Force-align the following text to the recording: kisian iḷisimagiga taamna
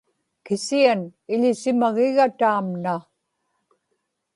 kisian 0.45 1.01
iḷisimagiga 1.33 2.25
taamna 2.39 2.95